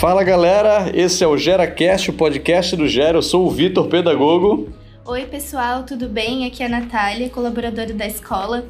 [0.00, 3.18] Fala galera, esse é o GeraCast, o podcast do Gera.
[3.18, 4.70] Eu sou o Vitor, pedagogo.
[5.04, 6.46] Oi pessoal, tudo bem?
[6.46, 8.64] Aqui é a Natália, colaboradora da escola.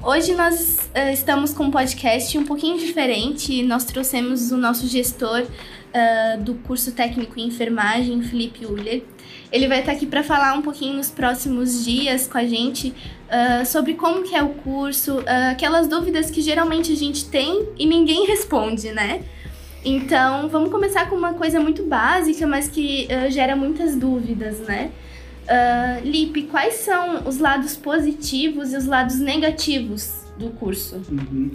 [0.00, 3.60] Hoje nós uh, estamos com um podcast um pouquinho diferente.
[3.64, 9.02] Nós trouxemos o nosso gestor uh, do curso técnico em enfermagem, Felipe Uller.
[9.50, 12.94] Ele vai estar aqui para falar um pouquinho nos próximos dias com a gente
[13.26, 17.84] uh, sobre como que é o curso, aquelas dúvidas que geralmente a gente tem e
[17.84, 19.24] ninguém responde, né?
[19.88, 24.90] Então, vamos começar com uma coisa muito básica, mas que uh, gera muitas dúvidas, né?
[25.44, 31.00] Uh, Lipe, quais são os lados positivos e os lados negativos do curso?
[31.10, 31.52] Uhum.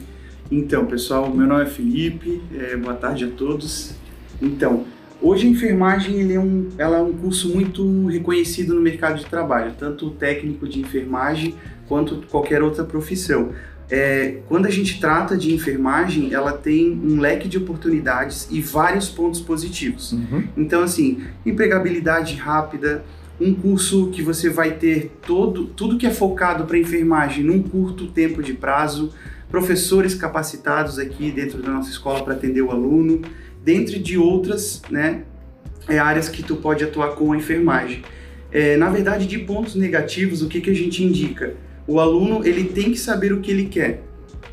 [0.51, 3.93] Então, pessoal, meu nome é Felipe, é, boa tarde a todos.
[4.41, 4.83] Então,
[5.21, 9.73] hoje a enfermagem é um, ela é um curso muito reconhecido no mercado de trabalho,
[9.77, 11.53] tanto o técnico de enfermagem
[11.87, 13.51] quanto qualquer outra profissão
[13.89, 19.09] é, quando a gente trata de enfermagem, ela tem um leque de oportunidades e vários
[19.09, 20.13] pontos positivos.
[20.13, 20.47] Uhum.
[20.57, 23.03] Então, assim, empregabilidade rápida,
[23.39, 28.07] um curso que você vai ter todo, tudo que é focado para enfermagem num curto
[28.07, 29.11] tempo de prazo,
[29.49, 33.21] professores capacitados aqui dentro da nossa escola para atender o aluno,
[33.63, 35.23] dentre de outras né,
[35.87, 38.03] é, áreas que tu pode atuar com a enfermagem.
[38.51, 41.55] É, na verdade, de pontos negativos, o que, que a gente indica?
[41.87, 44.03] O aluno ele tem que saber o que ele quer.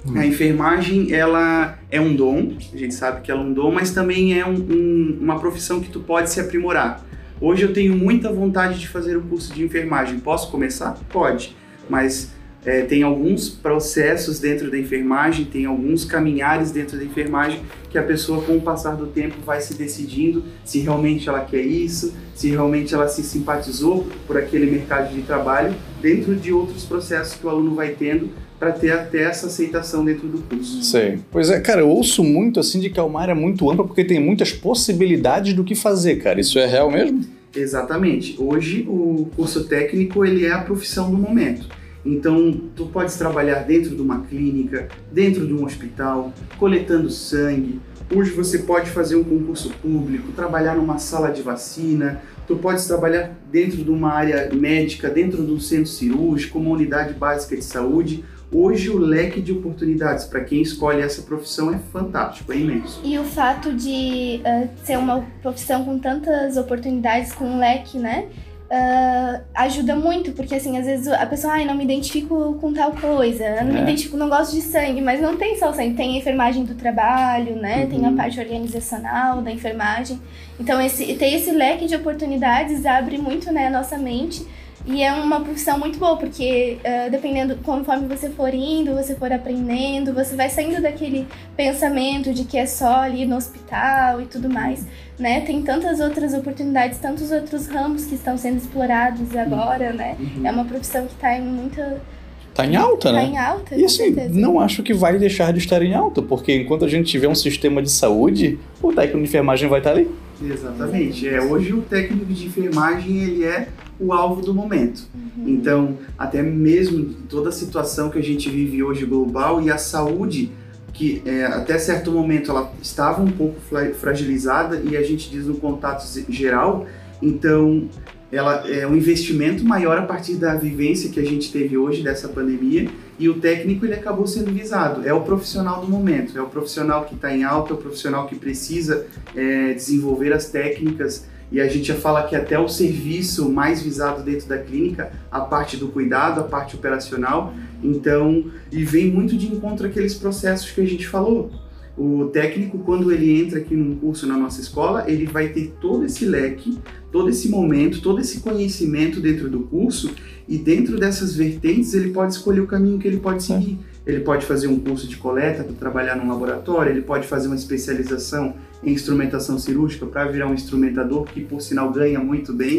[0.06, 0.18] Hum.
[0.18, 3.90] A enfermagem ela é um dom, a gente sabe que ela é um dom, mas
[3.90, 7.04] também é um, um, uma profissão que tu pode se aprimorar.
[7.40, 10.18] Hoje eu tenho muita vontade de fazer o curso de enfermagem.
[10.18, 10.98] Posso começar?
[11.10, 11.56] Pode,
[11.88, 12.32] mas
[12.64, 18.02] é, tem alguns processos dentro da enfermagem, tem alguns caminhares dentro da enfermagem que a
[18.02, 22.50] pessoa, com o passar do tempo, vai se decidindo se realmente ela quer isso, se
[22.50, 27.50] realmente ela se simpatizou por aquele mercado de trabalho, dentro de outros processos que o
[27.50, 30.82] aluno vai tendo para ter até essa aceitação dentro do curso.
[30.82, 31.18] Sei.
[31.30, 34.04] Pois é, cara, eu ouço muito assim de que é uma área muito ampla porque
[34.04, 36.38] tem muitas possibilidades do que fazer, cara.
[36.38, 37.24] Isso é real mesmo?
[37.56, 38.36] Exatamente.
[38.38, 41.66] Hoje o curso técnico ele é a profissão do momento.
[42.04, 47.80] Então, tu podes trabalhar dentro de uma clínica, dentro de um hospital, coletando sangue.
[48.14, 53.30] Hoje você pode fazer um concurso público, trabalhar numa sala de vacina, tu podes trabalhar
[53.52, 58.24] dentro de uma área médica, dentro de um centro cirúrgico, uma unidade básica de saúde.
[58.52, 63.00] Hoje o leque de oportunidades para quem escolhe essa profissão é fantástico, é imenso.
[63.04, 68.26] E o fato de uh, ser uma profissão com tantas oportunidades, com um leque, né?
[68.70, 72.92] Uh, ajuda muito, porque assim, às vezes a pessoa, ai, não me identifico com tal
[72.92, 73.72] coisa, não é.
[73.72, 76.74] me identifico, não gosto de sangue, mas não tem só sangue, tem a enfermagem do
[76.74, 77.82] trabalho, né?
[77.82, 77.90] Uhum.
[77.90, 80.20] Tem a parte organizacional da enfermagem.
[80.58, 84.46] Então, esse, ter esse leque de oportunidades abre muito né, a nossa mente
[84.86, 89.30] e é uma profissão muito boa, porque uh, dependendo, conforme você for indo, você for
[89.30, 91.26] aprendendo, você vai saindo daquele
[91.56, 94.86] pensamento de que é só ali no hospital e tudo mais,
[95.18, 95.42] né?
[95.42, 100.16] Tem tantas outras oportunidades, tantos outros ramos que estão sendo explorados agora, né?
[100.18, 100.46] Uhum.
[100.46, 102.00] É uma profissão que está em muita...
[102.48, 103.24] Está em alta, né?
[103.26, 106.54] Está em alta, E assim, não acho que vai deixar de estar em alta, porque
[106.56, 110.10] enquanto a gente tiver um sistema de saúde, o técnico de enfermagem vai estar ali.
[110.42, 111.28] Exatamente.
[111.28, 113.68] É, hoje o técnico de enfermagem, ele é
[114.00, 115.06] o alvo do momento.
[115.14, 115.48] Uhum.
[115.48, 120.50] Então, até mesmo toda a situação que a gente vive hoje global e a saúde,
[120.92, 123.60] que é, até certo momento ela estava um pouco
[123.94, 126.86] fragilizada e a gente diz no contato geral,
[127.22, 127.88] então
[128.32, 132.28] ela é um investimento maior a partir da vivência que a gente teve hoje dessa
[132.28, 132.88] pandemia
[133.18, 135.06] e o técnico ele acabou sendo visado.
[135.06, 138.26] É o profissional do momento, é o profissional que está em alta, é o profissional
[138.26, 143.50] que precisa é, desenvolver as técnicas e a gente já fala que até o serviço
[143.50, 147.52] mais visado dentro da clínica, a parte do cuidado, a parte operacional,
[147.82, 151.50] então, e vem muito de encontro aqueles processos que a gente falou.
[151.98, 156.04] O técnico, quando ele entra aqui num curso na nossa escola, ele vai ter todo
[156.04, 156.78] esse leque,
[157.10, 160.10] todo esse momento, todo esse conhecimento dentro do curso
[160.48, 163.78] e dentro dessas vertentes ele pode escolher o caminho que ele pode seguir.
[164.06, 167.56] Ele pode fazer um curso de coleta para trabalhar num laboratório, ele pode fazer uma
[167.56, 172.78] especialização em instrumentação cirúrgica para virar um instrumentador, que por sinal ganha muito bem.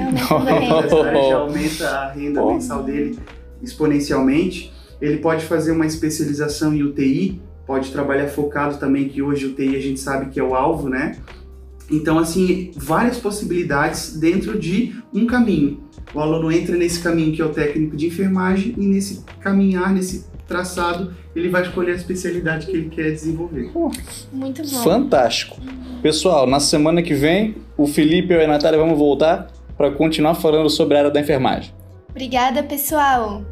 [1.30, 3.20] já aumenta a renda mensal dele
[3.62, 4.74] exponencialmente.
[5.00, 9.80] Ele pode fazer uma especialização em UTI, pode trabalhar focado também, que hoje UTI a
[9.80, 11.18] gente sabe que é o alvo, né?
[11.90, 15.84] Então, assim, várias possibilidades dentro de um caminho.
[16.14, 20.26] O aluno entra nesse caminho que é o técnico de enfermagem e nesse caminhar, nesse
[20.52, 23.72] traçado, ele vai escolher a especialidade que ele quer desenvolver.
[24.32, 24.84] Muito bom.
[24.84, 25.58] Fantástico.
[26.02, 30.70] Pessoal, na semana que vem, o Felipe e a Natália vamos voltar para continuar falando
[30.70, 31.74] sobre a área da enfermagem.
[32.10, 33.44] Obrigada, pessoal.